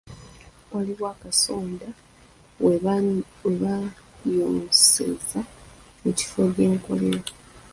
[0.73, 1.87] Waliwo akasonda
[2.63, 2.73] we
[4.23, 5.39] bayonseza
[6.01, 7.31] mu kifo gye nkolera.